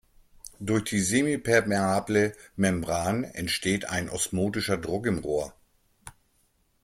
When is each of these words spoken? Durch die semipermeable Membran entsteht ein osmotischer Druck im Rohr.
Durch 0.59 0.85
die 0.85 0.99
semipermeable 0.99 2.33
Membran 2.55 3.23
entsteht 3.23 3.87
ein 3.87 4.09
osmotischer 4.09 4.77
Druck 4.79 5.05
im 5.05 5.19
Rohr. 5.19 5.53